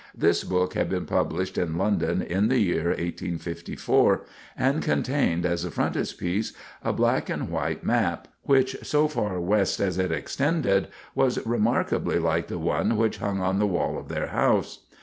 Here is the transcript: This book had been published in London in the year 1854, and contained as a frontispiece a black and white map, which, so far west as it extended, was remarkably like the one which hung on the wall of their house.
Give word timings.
This 0.17 0.43
book 0.43 0.73
had 0.73 0.89
been 0.89 1.05
published 1.05 1.59
in 1.59 1.77
London 1.77 2.23
in 2.23 2.47
the 2.47 2.57
year 2.57 2.85
1854, 2.85 4.25
and 4.57 4.81
contained 4.81 5.45
as 5.45 5.63
a 5.63 5.69
frontispiece 5.69 6.53
a 6.83 6.91
black 6.91 7.29
and 7.29 7.49
white 7.51 7.83
map, 7.83 8.27
which, 8.41 8.75
so 8.81 9.07
far 9.07 9.39
west 9.39 9.79
as 9.79 9.99
it 9.99 10.11
extended, 10.11 10.87
was 11.13 11.37
remarkably 11.45 12.17
like 12.17 12.47
the 12.47 12.57
one 12.57 12.97
which 12.97 13.17
hung 13.19 13.41
on 13.41 13.59
the 13.59 13.67
wall 13.67 13.95
of 13.99 14.07
their 14.09 14.29
house. 14.29 14.79